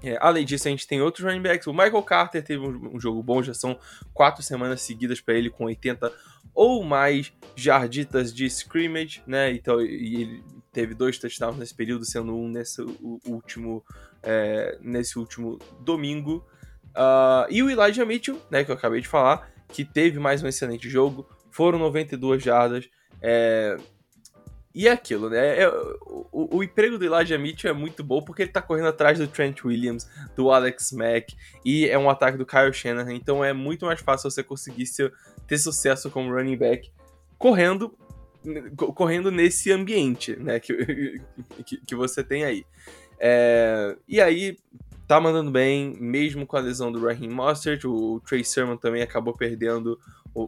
É, 0.03 0.17
além 0.19 0.45
disso, 0.45 0.67
a 0.67 0.71
gente 0.71 0.87
tem 0.87 1.01
outros 1.01 1.25
running 1.25 1.41
backs. 1.41 1.67
O 1.67 1.73
Michael 1.73 2.01
Carter 2.03 2.43
teve 2.43 2.65
um, 2.65 2.95
um 2.95 2.99
jogo 2.99 3.21
bom, 3.21 3.43
já 3.43 3.53
são 3.53 3.79
quatro 4.13 4.41
semanas 4.41 4.81
seguidas 4.81 5.21
para 5.21 5.35
ele 5.35 5.49
com 5.49 5.65
80 5.65 6.11
ou 6.53 6.83
mais 6.83 7.31
jarditas 7.55 8.33
de 8.33 8.45
scrimmage, 8.45 9.21
né? 9.25 9.51
Então, 9.51 9.81
e 9.81 10.21
ele 10.21 10.43
teve 10.71 10.93
dois 10.93 11.17
touchdowns 11.17 11.57
nesse 11.57 11.73
período, 11.73 12.05
sendo 12.05 12.35
um 12.35 12.47
nesse 12.47 12.81
último, 13.25 13.83
é, 14.23 14.77
nesse 14.81 15.19
último 15.19 15.59
domingo. 15.79 16.45
Uh, 16.91 17.47
e 17.49 17.63
o 17.63 17.69
Elijah 17.69 18.05
Mitchell, 18.05 18.41
né, 18.49 18.63
que 18.63 18.71
eu 18.71 18.75
acabei 18.75 19.01
de 19.01 19.07
falar, 19.07 19.49
que 19.67 19.85
teve 19.85 20.19
mais 20.19 20.43
um 20.43 20.47
excelente 20.47 20.89
jogo, 20.89 21.27
foram 21.49 21.79
92 21.79 22.43
jardas. 22.43 22.89
É, 23.21 23.77
e 24.73 24.87
é 24.87 24.91
aquilo, 24.91 25.29
né? 25.29 25.61
É, 25.61 25.67
o, 25.69 26.57
o, 26.57 26.63
emprego 26.63 26.97
do 26.97 27.05
Elijah 27.05 27.37
Mitchell 27.37 27.71
é 27.71 27.73
muito 27.73 28.03
bom 28.03 28.21
porque 28.21 28.43
ele 28.43 28.51
tá 28.51 28.61
correndo 28.61 28.87
atrás 28.87 29.19
do 29.19 29.27
Trent 29.27 29.63
Williams, 29.63 30.09
do 30.35 30.51
Alex 30.51 30.91
Mack, 30.91 31.35
e 31.65 31.87
é 31.87 31.97
um 31.97 32.09
ataque 32.09 32.37
do 32.37 32.45
Kyle 32.45 32.73
Shanahan, 32.73 33.13
então 33.13 33.43
é 33.43 33.53
muito 33.53 33.85
mais 33.85 33.99
fácil 33.99 34.31
você 34.31 34.43
conseguir 34.43 34.85
ser, 34.85 35.13
ter 35.47 35.57
sucesso 35.57 36.09
como 36.09 36.33
running 36.33 36.57
back 36.57 36.91
correndo 37.37 37.95
correndo 38.95 39.29
nesse 39.29 39.71
ambiente, 39.71 40.35
né, 40.35 40.59
que, 40.59 41.21
que, 41.65 41.77
que 41.77 41.95
você 41.95 42.23
tem 42.23 42.43
aí. 42.43 42.65
É, 43.19 43.95
e 44.07 44.19
aí, 44.19 44.57
tá 45.07 45.19
mandando 45.19 45.51
bem, 45.51 45.95
mesmo 45.99 46.47
com 46.47 46.57
a 46.57 46.59
lesão 46.59 46.91
do 46.91 47.05
Raheem 47.05 47.29
Mostert, 47.29 47.85
o 47.85 48.19
Trey 48.21 48.43
Sermon 48.43 48.77
também 48.77 49.01
acabou 49.01 49.35
perdendo 49.35 49.99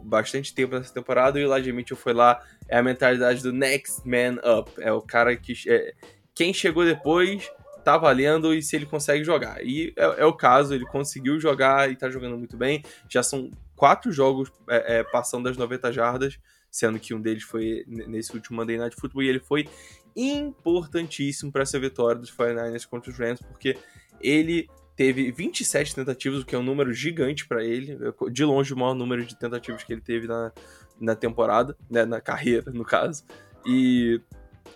bastante 0.04 0.54
tempo 0.54 0.76
nessa 0.76 0.94
temporada 0.94 1.40
e 1.40 1.46
o 1.46 1.54
Elijah 1.54 1.74
Mitchell 1.74 1.98
foi 1.98 2.14
lá, 2.14 2.42
é 2.68 2.78
a 2.78 2.84
mentalidade 2.84 3.42
do 3.42 3.52
next 3.52 4.08
man 4.08 4.40
up, 4.60 4.72
é 4.80 4.92
o 4.92 5.02
cara 5.02 5.36
que 5.36 5.54
é, 5.68 5.94
quem 6.34 6.54
chegou 6.54 6.86
depois 6.86 7.52
tá 7.84 7.98
valendo 7.98 8.54
e 8.54 8.62
se 8.62 8.76
ele 8.76 8.86
consegue 8.86 9.24
jogar. 9.24 9.64
E 9.64 9.94
é, 9.96 10.22
é, 10.22 10.26
o 10.26 10.34
caso, 10.34 10.74
ele 10.74 10.86
conseguiu 10.86 11.40
jogar 11.40 11.92
e 11.92 11.96
tá 11.96 12.10
jogando 12.10 12.38
muito 12.38 12.56
bem. 12.56 12.84
Já 13.10 13.22
são 13.22 13.52
quatro 13.76 14.12
jogos 14.12 14.52
é, 14.70 15.00
é 15.00 15.04
passando 15.04 15.44
das 15.44 15.58
90 15.58 15.92
jardas, 15.92 16.40
sendo 16.72 16.98
que 16.98 17.14
um 17.14 17.22
deles 17.22 17.44
foi 17.44 17.84
nesse 17.88 18.34
último 18.34 18.58
Monday 18.58 18.78
Night 18.78 18.96
Football 18.96 19.24
e 19.24 19.30
ele 19.30 19.40
foi 19.40 19.68
importantíssimo 20.16 21.52
para 21.52 21.64
essa 21.64 21.80
vitória 21.80 22.20
dos 22.20 22.32
49ers 22.32 22.88
contra 22.88 23.12
os 23.12 23.18
Rams, 23.18 23.42
porque 23.42 23.78
ele 24.22 24.70
teve 24.96 25.32
27 25.32 25.96
tentativas, 25.96 26.42
o 26.42 26.46
que 26.46 26.56
é 26.56 26.58
um 26.58 26.64
número 26.64 26.94
gigante 26.94 27.48
para 27.48 27.64
ele, 27.64 27.98
de 28.32 28.46
longe 28.46 28.74
o 28.74 28.78
maior 28.78 28.94
número 28.94 29.26
de 29.26 29.38
tentativas 29.38 29.84
que 29.84 29.92
ele 29.92 30.02
teve 30.02 30.28
na, 30.28 30.52
na 31.00 31.16
temporada, 31.16 31.76
né, 31.90 32.06
na 32.06 32.22
carreira, 32.22 32.72
no 32.72 32.86
caso. 32.86 33.24
E, 33.66 34.22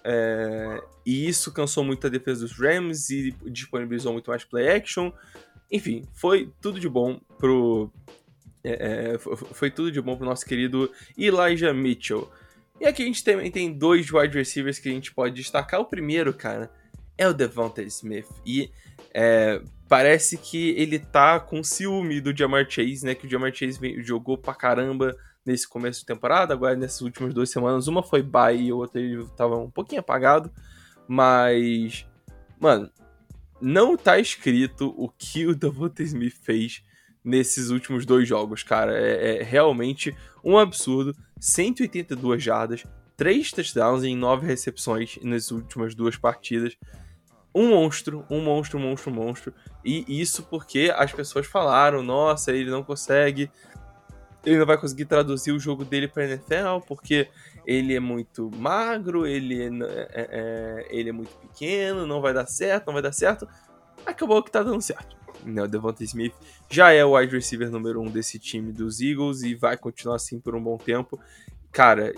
é, 0.04 0.82
e 1.06 1.28
isso 1.28 1.52
cansou 1.54 1.84
muito 1.84 2.08
a 2.08 2.10
defesa 2.10 2.42
dos 2.42 2.58
Rams 2.58 3.10
e 3.10 3.32
disponibilizou 3.46 4.14
muito 4.14 4.30
mais 4.30 4.44
play 4.44 4.70
action. 4.70 5.12
Enfim, 5.72 6.08
foi 6.14 6.52
tudo 6.62 6.80
de 6.80 6.90
bom 6.90 7.20
pro. 7.38 7.92
É, 8.64 9.14
é 9.14 9.18
foi 9.18 9.70
tudo 9.70 9.92
de 9.92 10.02
bom 10.02 10.16
pro 10.16 10.26
nosso 10.26 10.46
querido 10.46 10.92
Elijah 11.18 11.74
Mitchell. 11.74 12.30
E 12.80 12.86
aqui 12.86 13.04
a 13.04 13.06
gente 13.06 13.24
também 13.24 13.52
tem 13.52 13.74
dois 13.74 14.12
wide 14.12 14.38
receivers 14.38 14.80
que 14.80 14.88
a 14.88 14.92
gente 14.92 15.14
pode 15.14 15.36
destacar. 15.36 15.80
O 15.80 15.86
primeiro, 15.86 16.34
cara, 16.34 16.72
é 17.18 17.28
o 17.28 17.34
Devonta 17.34 17.82
Smith. 17.84 18.28
E 18.46 18.70
é, 19.14 19.62
parece 19.88 20.38
que 20.38 20.70
ele 20.72 21.00
tá 21.00 21.40
com 21.40 21.64
ciúme 21.64 22.20
do 22.20 22.36
Jamar 22.36 22.70
Chase, 22.70 23.06
né? 23.06 23.16
Que 23.16 23.26
o 23.26 23.30
Jamar 23.30 23.54
Chase 23.54 23.80
jogou 24.02 24.38
pra 24.38 24.54
caramba 24.54 25.16
nesse 25.46 25.68
começo 25.68 26.02
de 26.02 26.06
temporada, 26.06 26.54
agora 26.54 26.76
nessas 26.76 27.02
últimas 27.02 27.34
duas 27.34 27.50
semanas. 27.50 27.88
Uma 27.88 28.04
foi 28.04 28.22
bye 28.22 28.60
e 28.60 28.70
a 28.70 28.76
outra 28.76 29.00
ele 29.00 29.26
tava 29.36 29.58
um 29.58 29.72
pouquinho 29.72 30.02
apagado. 30.02 30.52
Mas, 31.08 32.06
mano, 32.60 32.92
não 33.62 33.96
tá 33.96 34.20
escrito 34.20 34.94
o 34.98 35.10
que 35.10 35.48
o 35.48 35.56
Devonta 35.56 36.04
Smith 36.04 36.36
fez 36.42 36.84
nesses 37.24 37.70
últimos 37.70 38.06
dois 38.06 38.28
jogos, 38.28 38.62
cara. 38.64 38.98
É, 38.98 39.38
é 39.38 39.44
realmente 39.44 40.16
um 40.44 40.58
absurdo. 40.58 41.16
182 41.40 42.42
jardas, 42.42 42.84
3 43.16 43.52
touchdowns 43.52 44.04
em 44.04 44.18
9 44.18 44.48
recepções 44.48 45.20
nas 45.22 45.52
últimas 45.52 45.94
duas 45.94 46.18
partidas 46.18 46.76
um 47.58 47.70
monstro, 47.70 48.24
um 48.30 48.40
monstro, 48.40 48.78
um 48.78 48.82
monstro, 48.84 49.12
um 49.12 49.16
monstro. 49.16 49.54
E 49.88 50.20
isso 50.20 50.44
porque 50.44 50.94
as 50.94 51.14
pessoas 51.14 51.48
falaram: 51.48 52.04
nossa, 52.04 52.52
ele 52.52 52.70
não 52.70 52.84
consegue. 52.84 53.50
Ele 54.46 54.58
não 54.58 54.66
vai 54.66 54.78
conseguir 54.78 55.06
traduzir 55.06 55.54
o 55.54 55.60
jogo 55.60 55.86
dele 55.86 56.10
para 56.10 56.26
NFL 56.26 56.80
porque 56.86 57.30
ele 57.66 57.96
é 57.96 58.00
muito 58.00 58.52
magro, 58.56 59.26
ele 59.26 59.62
é, 59.62 59.68
é, 59.68 60.28
é, 60.32 60.88
ele 60.90 61.10
é 61.10 61.12
muito 61.12 61.34
pequeno, 61.38 62.06
não 62.06 62.22
vai 62.22 62.34
dar 62.34 62.48
certo, 62.48 62.88
não 62.88 62.94
vai 62.94 63.02
dar 63.02 63.14
certo. 63.14 63.48
Acabou 64.06 64.44
que 64.44 64.52
tá 64.52 64.62
dando 64.62 64.82
certo. 64.82 65.16
Né, 65.46 65.62
o 65.62 65.68
Devonta 65.68 66.04
Smith 66.04 66.34
já 66.70 66.92
é 66.92 67.06
o 67.06 67.18
wide 67.18 67.34
receiver 67.34 67.70
número 67.70 68.02
um 68.02 68.10
desse 68.10 68.40
time 68.40 68.74
dos 68.74 69.00
Eagles 69.00 69.44
e 69.44 69.54
vai 69.56 69.78
continuar 69.78 70.16
assim 70.16 70.40
por 70.40 70.56
um 70.56 70.64
bom 70.64 70.78
tempo. 70.78 71.20
Cara, 71.72 72.14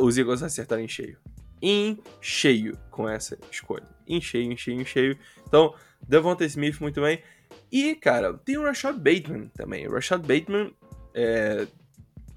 os 0.00 0.16
Eagles 0.16 0.42
acertaram 0.42 0.82
em 0.82 0.88
cheio 0.88 1.18
em 1.66 1.98
cheio 2.20 2.76
com 2.90 3.08
essa 3.08 3.38
escolha. 3.50 3.88
Em 4.06 4.20
cheio, 4.20 4.52
em 4.52 4.56
cheio, 4.56 4.78
em 4.82 4.84
cheio. 4.84 5.18
Então, 5.48 5.74
Devonta 6.08 6.44
Smith 6.44 6.80
muito 6.80 7.00
bem. 7.00 7.22
E, 7.70 7.94
cara, 7.94 8.34
tem 8.34 8.56
o 8.56 8.62
Rashad 8.62 8.96
Bateman 8.96 9.48
também. 9.54 9.86
O 9.86 9.92
Rashad 9.92 10.20
Bateman, 10.20 10.72
é, 11.14 11.66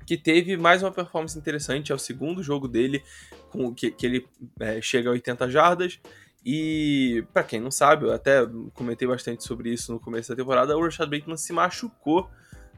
que 0.06 0.18
teve 0.18 0.58
mais 0.58 0.82
uma 0.82 0.92
performance 0.92 1.38
interessante. 1.38 1.92
É 1.92 1.96
o 1.96 2.00
segundo 2.00 2.42
jogo 2.42 2.68
dele 2.68 3.04
com 3.50 3.74
que, 3.74 3.92
que 3.92 4.06
ele 4.06 4.28
é, 4.60 4.82
chega 4.82 5.10
a 5.10 5.14
80 5.14 5.50
jardas. 5.50 6.00
E, 6.46 7.26
para 7.34 7.44
quem 7.44 7.60
não 7.60 7.72
sabe, 7.72 8.06
eu 8.06 8.14
até 8.14 8.40
comentei 8.74 9.08
bastante 9.08 9.44
sobre 9.44 9.72
isso 9.72 9.92
no 9.92 10.00
começo 10.00 10.30
da 10.30 10.36
temporada. 10.36 10.78
O 10.78 10.82
Rashad 10.82 11.10
Bateman 11.10 11.38
se 11.38 11.52
machucou 11.52 12.30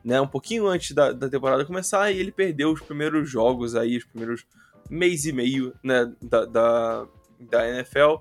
né, 0.04 0.20
um 0.20 0.28
pouquinho 0.28 0.68
antes 0.68 0.92
da, 0.92 1.12
da 1.12 1.30
temporada 1.30 1.66
começar 1.66 2.12
e 2.12 2.18
ele 2.18 2.32
perdeu 2.32 2.72
os 2.72 2.82
primeiros 2.82 3.30
jogos 3.30 3.76
aí, 3.76 3.98
os 3.98 4.06
primeiros 4.06 4.46
mês 4.90 5.26
e 5.26 5.32
meio 5.32 5.74
né, 5.84 6.12
da, 6.22 6.46
da, 6.46 7.08
da 7.40 7.70
NFL. 7.70 8.16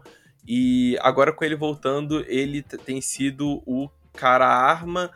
E 0.51 0.97
agora 1.03 1.31
com 1.31 1.45
ele 1.45 1.55
voltando, 1.55 2.25
ele 2.27 2.63
tem 2.63 3.03
sido 3.03 3.63
o 3.67 3.91
cara 4.15 4.47
a 4.47 4.57
arma, 4.57 5.11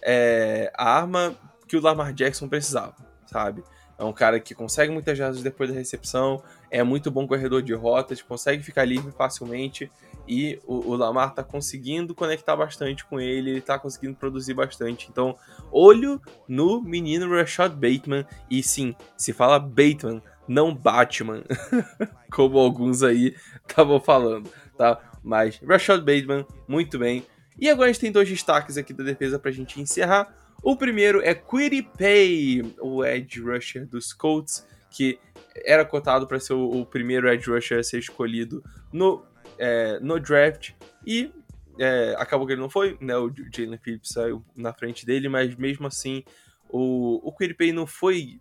é, 0.00 0.72
a 0.74 0.90
arma 0.90 1.36
que 1.68 1.76
o 1.76 1.80
Lamar 1.82 2.14
Jackson 2.14 2.48
precisava, 2.48 2.96
sabe? 3.26 3.62
É 3.98 4.04
um 4.04 4.14
cara 4.14 4.40
que 4.40 4.54
consegue 4.54 4.90
muitas 4.90 5.18
jardas 5.18 5.42
depois 5.42 5.68
da 5.68 5.76
recepção, 5.76 6.42
é 6.70 6.82
muito 6.82 7.10
bom 7.10 7.26
corredor 7.26 7.60
de 7.60 7.74
rotas, 7.74 8.22
consegue 8.22 8.62
ficar 8.62 8.86
livre 8.86 9.12
facilmente 9.12 9.92
e 10.28 10.60
o, 10.66 10.90
o, 10.90 10.94
Lamar 10.94 11.32
tá 11.32 11.42
conseguindo 11.42 12.14
conectar 12.14 12.54
bastante 12.54 13.04
com 13.04 13.18
ele, 13.18 13.50
ele 13.50 13.60
tá 13.62 13.78
conseguindo 13.78 14.14
produzir 14.14 14.52
bastante. 14.52 15.08
Então, 15.10 15.36
olho 15.72 16.20
no 16.46 16.82
menino 16.82 17.30
Rashad 17.30 17.72
Bateman 17.72 18.26
e 18.50 18.62
sim, 18.62 18.94
se 19.16 19.32
fala 19.32 19.58
Bateman, 19.58 20.22
não 20.46 20.74
Batman, 20.74 21.42
como 22.30 22.58
alguns 22.58 23.02
aí 23.02 23.34
estavam 23.66 23.98
falando, 23.98 24.50
tá? 24.76 25.00
Mas 25.22 25.58
Rashad 25.60 26.00
Bateman, 26.00 26.44
muito 26.68 26.98
bem. 26.98 27.24
E 27.58 27.68
agora 27.68 27.88
a 27.88 27.92
gente 27.92 28.02
tem 28.02 28.12
dois 28.12 28.28
destaques 28.28 28.76
aqui 28.76 28.92
da 28.92 29.02
defesa 29.02 29.38
pra 29.38 29.50
gente 29.50 29.80
encerrar. 29.80 30.32
O 30.62 30.76
primeiro 30.76 31.22
é 31.22 31.34
Quiddy 31.34 31.82
Pay, 31.82 32.74
o 32.80 33.04
edge 33.04 33.40
rusher 33.40 33.86
dos 33.86 34.12
Colts, 34.12 34.66
que 34.90 35.18
era 35.64 35.84
cotado 35.84 36.26
para 36.26 36.38
ser 36.38 36.52
o, 36.52 36.80
o, 36.80 36.86
primeiro 36.86 37.28
edge 37.28 37.50
rusher 37.50 37.78
a 37.78 37.82
ser 37.82 37.98
escolhido 37.98 38.62
no, 38.92 39.24
é, 39.58 39.98
no 40.00 40.18
draft 40.18 40.72
e 41.06 41.32
é, 41.78 42.14
acabou 42.18 42.46
que 42.46 42.52
ele 42.52 42.60
não 42.60 42.70
foi, 42.70 42.96
né? 43.00 43.16
O 43.16 43.32
Jalen 43.54 43.78
Phillips 43.78 44.10
saiu 44.10 44.44
na 44.56 44.72
frente 44.72 45.06
dele, 45.06 45.28
mas 45.28 45.54
mesmo 45.54 45.86
assim 45.86 46.24
o, 46.68 47.20
o 47.26 47.32
Quiddy 47.32 47.54
Pay 47.54 47.72
não 47.72 47.86
foi 47.86 48.40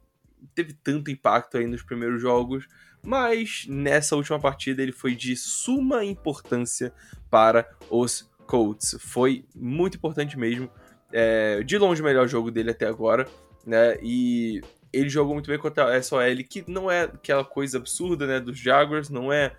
teve 0.54 0.74
tanto 0.74 1.10
impacto 1.10 1.58
aí 1.58 1.66
nos 1.66 1.82
primeiros 1.82 2.22
jogos, 2.22 2.68
mas 3.02 3.66
nessa 3.68 4.16
última 4.16 4.40
partida 4.40 4.82
ele 4.82 4.92
foi 4.92 5.16
de 5.16 5.36
suma 5.36 6.04
importância 6.04 6.94
para 7.30 7.68
os 7.90 8.30
Colts. 8.46 8.96
Foi 9.00 9.46
muito 9.56 9.98
importante 9.98 10.38
mesmo. 10.38 10.70
É, 11.12 11.64
de 11.64 11.78
longe 11.78 12.02
o 12.02 12.06
melhor 12.06 12.28
jogo 12.28 12.52
dele 12.52 12.72
até 12.72 12.86
agora, 12.86 13.28
né? 13.66 13.98
E 14.02 14.62
ele 14.92 15.10
jogou 15.10 15.34
muito 15.34 15.50
bem 15.50 15.60
contra 15.60 15.96
a 15.96 16.02
SOL, 16.02 16.22
que 16.50 16.64
não 16.68 16.90
é 16.90 17.04
aquela 17.04 17.46
coisa 17.46 17.78
absurda, 17.78 18.26
né? 18.26 18.40
Dos 18.40 18.58
Jaguars, 18.58 19.10
não 19.10 19.32
é 19.32 19.56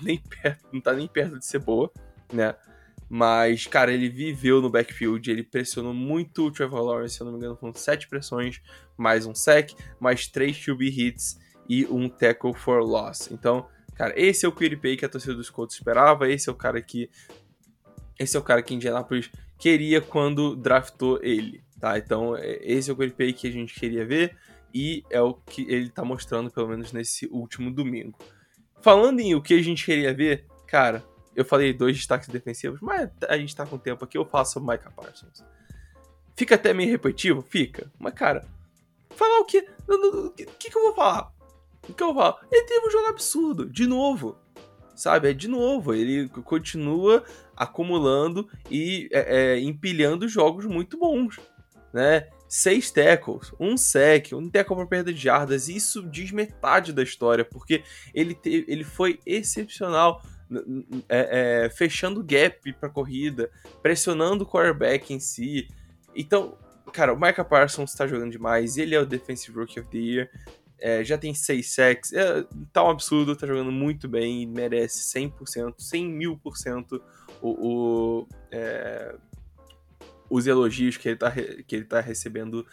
nem 0.00 0.18
perto, 0.18 0.66
não 0.72 0.80
tá 0.80 0.92
nem 0.92 1.06
perto 1.06 1.38
de 1.38 1.46
ser 1.46 1.58
boa, 1.58 1.90
né? 2.32 2.54
Mas, 3.08 3.66
cara, 3.66 3.92
ele 3.92 4.08
viveu 4.08 4.60
no 4.60 4.68
backfield, 4.68 5.30
ele 5.30 5.44
pressionou 5.44 5.94
muito 5.94 6.46
o 6.46 6.50
Trevor 6.50 6.82
Lawrence, 6.82 7.14
se 7.14 7.20
eu 7.20 7.24
não 7.24 7.32
me 7.32 7.38
engano, 7.38 7.56
foram 7.56 7.72
sete 7.72 8.08
pressões, 8.08 8.60
mais 8.96 9.26
um 9.26 9.34
sec, 9.34 9.70
mais 10.00 10.26
três 10.26 10.58
QB 10.58 10.88
hits 10.88 11.38
e 11.68 11.86
um 11.86 12.08
tackle 12.08 12.52
for 12.54 12.82
loss. 12.82 13.30
Então, 13.30 13.68
cara, 13.94 14.12
esse 14.16 14.44
é 14.44 14.48
o 14.48 14.52
Pay 14.52 14.96
que 14.96 15.04
a 15.04 15.08
torcida 15.08 15.34
dos 15.34 15.50
Colts 15.50 15.76
esperava, 15.76 16.28
esse 16.28 16.48
é 16.48 16.52
o 16.52 16.54
cara 16.54 16.82
que 16.82 17.08
esse 18.18 18.34
é 18.34 18.40
o 18.40 18.42
cara 18.42 18.62
que 18.62 18.74
Indianapolis 18.74 19.30
queria 19.58 20.00
quando 20.00 20.56
draftou 20.56 21.20
ele, 21.22 21.62
tá? 21.78 21.98
Então, 21.98 22.34
é, 22.34 22.58
esse 22.62 22.90
é 22.90 22.92
o 22.92 22.96
Pay 22.96 23.32
que 23.32 23.46
a 23.46 23.52
gente 23.52 23.74
queria 23.74 24.06
ver 24.06 24.36
e 24.74 25.04
é 25.10 25.20
o 25.20 25.34
que 25.34 25.62
ele 25.70 25.90
tá 25.90 26.04
mostrando 26.04 26.50
pelo 26.50 26.68
menos 26.68 26.92
nesse 26.92 27.26
último 27.26 27.70
domingo. 27.70 28.18
Falando 28.80 29.20
em 29.20 29.34
o 29.34 29.42
que 29.42 29.54
a 29.54 29.62
gente 29.62 29.84
queria 29.84 30.14
ver, 30.14 30.44
cara, 30.66 31.04
eu 31.34 31.44
falei 31.44 31.72
dois 31.72 31.96
destaques 31.96 32.28
defensivos, 32.28 32.80
mas 32.80 33.10
a 33.28 33.36
gente 33.36 33.54
tá 33.54 33.66
com 33.66 33.76
tempo 33.76 34.04
aqui, 34.04 34.16
eu 34.16 34.24
faço 34.24 34.58
o 34.58 34.66
Micah 34.66 34.90
Parsons. 34.90 35.44
Fica 36.34 36.54
até 36.54 36.72
meio 36.72 36.90
repetitivo? 36.90 37.42
Fica. 37.42 37.90
Mas, 37.98 38.14
cara, 38.14 38.46
falar 39.10 39.40
o 39.40 39.44
quê? 39.44 39.66
O 39.88 40.30
que, 40.30 40.46
que, 40.46 40.70
que 40.70 40.76
eu 40.76 40.82
vou 40.82 40.94
falar? 40.94 41.32
O 41.88 41.94
que 41.94 42.02
eu 42.02 42.12
vou 42.12 42.16
falar? 42.16 42.40
Ele 42.50 42.66
teve 42.66 42.86
um 42.86 42.90
jogo 42.90 43.06
absurdo, 43.08 43.66
de 43.66 43.86
novo. 43.86 44.36
Sabe? 44.94 45.30
É 45.30 45.32
de 45.32 45.48
novo. 45.48 45.94
Ele 45.94 46.28
continua 46.28 47.24
acumulando 47.56 48.48
e 48.70 49.08
é, 49.12 49.54
é, 49.54 49.60
empilhando 49.60 50.28
jogos 50.28 50.66
muito 50.66 50.98
bons. 50.98 51.38
Né? 51.92 52.28
Seis 52.48 52.90
tackles, 52.90 53.52
um 53.58 53.76
sec, 53.76 54.32
um 54.32 54.48
tackle 54.48 54.76
para 54.76 54.86
perda 54.86 55.12
de 55.12 55.20
jardas. 55.20 55.68
Isso 55.68 56.02
diz 56.02 56.30
metade 56.30 56.92
da 56.92 57.02
história, 57.02 57.44
porque 57.44 57.82
ele, 58.14 58.34
te, 58.34 58.64
ele 58.68 58.84
foi 58.84 59.18
excepcional. 59.26 60.22
É, 61.08 61.64
é, 61.64 61.70
fechando 61.70 62.22
gap 62.22 62.72
para 62.74 62.88
corrida, 62.88 63.50
pressionando 63.82 64.44
o 64.44 64.46
quarterback 64.46 65.12
em 65.12 65.18
si. 65.18 65.66
Então, 66.14 66.56
cara, 66.92 67.12
o 67.12 67.20
Micah 67.20 67.44
Parsons 67.44 67.92
tá 67.92 68.06
jogando 68.06 68.30
demais, 68.30 68.76
ele 68.76 68.94
é 68.94 69.00
o 69.00 69.04
Defensive 69.04 69.58
Rookie 69.58 69.80
of 69.80 69.90
the 69.90 69.98
Year, 69.98 70.30
é, 70.78 71.02
já 71.02 71.16
tem 71.16 71.34
6 71.34 71.74
sacks, 71.74 72.12
é, 72.12 72.44
tá 72.72 72.84
um 72.84 72.90
absurdo, 72.90 73.34
tá 73.34 73.46
jogando 73.46 73.72
muito 73.72 74.08
bem 74.08 74.42
e 74.42 74.46
merece 74.46 75.00
100%, 75.18 75.74
100 75.78 76.08
mil 76.08 76.36
por 76.36 76.56
cento 76.56 77.02
o, 77.42 78.26
é, 78.50 79.14
os 80.28 80.46
elogios 80.46 80.96
que 80.96 81.08
ele, 81.08 81.16
tá, 81.16 81.30
que 81.30 81.76
ele 81.76 81.84
tá 81.84 82.00
recebendo 82.00 82.66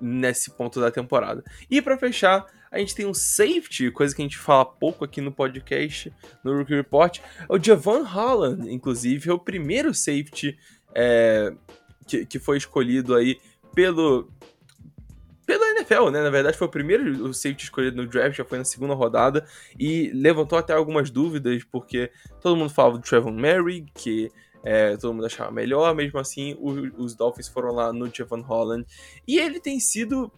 nesse 0.00 0.50
ponto 0.50 0.80
da 0.80 0.90
temporada. 0.90 1.42
E 1.70 1.80
para 1.80 1.96
fechar, 1.98 2.46
a 2.70 2.78
gente 2.78 2.94
tem 2.94 3.06
um 3.06 3.14
safety, 3.14 3.90
coisa 3.90 4.14
que 4.14 4.20
a 4.20 4.24
gente 4.24 4.36
fala 4.36 4.64
pouco 4.64 5.04
aqui 5.04 5.20
no 5.20 5.32
podcast, 5.32 6.12
no 6.42 6.58
Rookie 6.58 6.74
Report, 6.74 7.20
é 7.20 7.52
o 7.52 7.62
Javon 7.62 8.02
Holland, 8.02 8.70
inclusive, 8.72 9.30
é 9.30 9.32
o 9.32 9.38
primeiro 9.38 9.94
safety 9.94 10.58
é, 10.94 11.52
que, 12.06 12.26
que 12.26 12.38
foi 12.38 12.56
escolhido 12.56 13.14
aí 13.14 13.38
pelo, 13.74 14.28
pela 15.46 15.70
NFL, 15.70 16.10
né? 16.10 16.22
Na 16.22 16.30
verdade, 16.30 16.56
foi 16.56 16.66
o 16.66 16.70
primeiro 16.70 17.26
o 17.26 17.34
safety 17.34 17.64
escolhido 17.64 17.96
no 17.96 18.08
draft, 18.08 18.36
já 18.36 18.44
foi 18.44 18.58
na 18.58 18.64
segunda 18.64 18.94
rodada, 18.94 19.46
e 19.78 20.10
levantou 20.12 20.58
até 20.58 20.72
algumas 20.72 21.10
dúvidas, 21.10 21.62
porque 21.64 22.10
todo 22.40 22.56
mundo 22.56 22.70
falava 22.70 22.98
do 22.98 23.04
Trevor 23.04 23.32
Mary, 23.32 23.86
que 23.94 24.30
é, 24.64 24.96
todo 24.96 25.14
mundo 25.14 25.26
achava 25.26 25.50
melhor, 25.50 25.94
mesmo 25.94 26.18
assim, 26.18 26.54
o, 26.58 27.02
os 27.02 27.14
Dolphins 27.14 27.48
foram 27.48 27.72
lá 27.72 27.92
no 27.92 28.12
Javon 28.12 28.40
Holland, 28.40 28.86
e 29.28 29.38
ele 29.38 29.60
tem 29.60 29.78
sido 29.78 30.32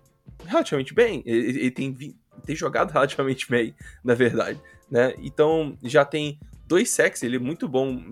relativamente 0.45 0.93
bem, 0.93 1.23
ele, 1.25 1.61
ele 1.61 1.71
tem, 1.71 1.97
tem 2.45 2.57
jogado 2.57 2.91
relativamente 2.93 3.49
bem, 3.49 3.75
na 4.03 4.15
verdade, 4.15 4.61
né? 4.91 5.15
Então, 5.19 5.79
já 5.83 6.05
tem 6.05 6.39
dois 6.67 6.91
sacks, 6.91 7.23
ele 7.23 7.37
é 7.37 7.41
muito 7.41 7.69
bom 7.69 8.03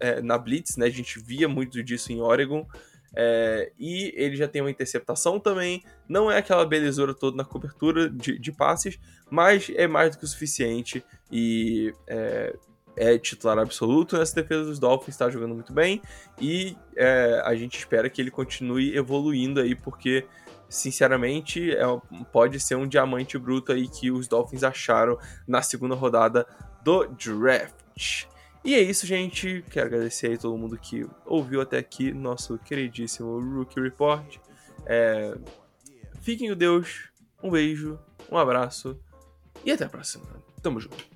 é, 0.00 0.20
na 0.20 0.36
blitz, 0.36 0.76
né? 0.76 0.86
A 0.86 0.90
gente 0.90 1.20
via 1.20 1.48
muito 1.48 1.82
disso 1.82 2.12
em 2.12 2.20
Oregon, 2.20 2.66
é, 3.14 3.72
e 3.78 4.12
ele 4.16 4.36
já 4.36 4.46
tem 4.46 4.62
uma 4.62 4.70
interceptação 4.70 5.40
também. 5.40 5.82
Não 6.08 6.30
é 6.30 6.38
aquela 6.38 6.64
belezura 6.64 7.14
toda 7.14 7.36
na 7.36 7.44
cobertura 7.44 8.08
de, 8.08 8.38
de 8.38 8.52
passes, 8.52 8.98
mas 9.30 9.70
é 9.74 9.86
mais 9.86 10.12
do 10.12 10.18
que 10.18 10.24
o 10.24 10.28
suficiente. 10.28 11.04
E 11.30 11.92
é, 12.06 12.56
é 12.96 13.16
titular 13.18 13.58
absoluto 13.58 14.18
nessa 14.18 14.34
defesa 14.34 14.64
dos 14.64 14.78
Dolphins, 14.78 15.14
está 15.14 15.28
jogando 15.30 15.54
muito 15.54 15.72
bem. 15.72 16.02
E 16.40 16.76
é, 16.96 17.42
a 17.44 17.54
gente 17.54 17.78
espera 17.78 18.08
que 18.10 18.20
ele 18.20 18.30
continue 18.30 18.96
evoluindo 18.96 19.60
aí, 19.60 19.74
porque 19.74 20.26
sinceramente 20.68 21.72
é, 21.72 21.84
pode 22.32 22.60
ser 22.60 22.76
um 22.76 22.86
diamante 22.86 23.36
bruto 23.36 23.72
aí 23.72 23.88
que 23.88 24.10
os 24.10 24.28
Dolphins 24.28 24.62
acharam 24.62 25.18
na 25.46 25.62
segunda 25.62 25.94
rodada 25.94 26.46
do 26.82 27.06
draft. 27.06 28.26
E 28.64 28.74
é 28.74 28.80
isso, 28.80 29.06
gente. 29.06 29.64
Quero 29.70 29.86
agradecer 29.86 30.28
aí 30.28 30.38
todo 30.38 30.56
mundo 30.56 30.78
que 30.78 31.06
ouviu 31.24 31.60
até 31.60 31.78
aqui 31.78 32.12
nosso 32.12 32.58
queridíssimo 32.58 33.40
Rookie 33.40 33.80
Report. 33.80 34.36
É... 34.86 35.34
Fiquem 36.20 36.50
com 36.50 36.56
Deus. 36.56 37.08
Um 37.42 37.50
beijo, 37.50 37.98
um 38.30 38.36
abraço 38.36 39.00
e 39.64 39.72
até 39.72 39.84
a 39.84 39.88
próxima. 39.88 40.26
Tamo 40.62 40.78
junto. 40.78 41.08